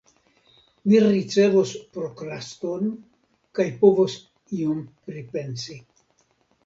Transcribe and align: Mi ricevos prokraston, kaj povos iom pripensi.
Mi 0.91 1.01
ricevos 1.03 1.73
prokraston, 1.97 2.89
kaj 3.59 3.67
povos 3.85 4.17
iom 4.63 4.85
pripensi. 5.11 5.79